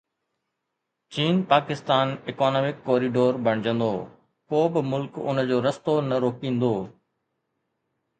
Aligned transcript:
چين 1.13 1.33
Pakistan 1.49 2.07
economic 2.31 2.75
corridor 2.87 3.33
بڻجندو، 3.47 3.91
ڪو 4.49 4.59
به 4.73 4.81
ملڪ 4.91 5.13
ان 5.27 5.37
جو 5.49 5.57
رستو 5.67 5.93
نه 6.09 6.15
روڪيندو. 6.23 6.73